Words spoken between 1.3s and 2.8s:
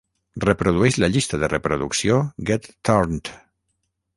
de reproducció Get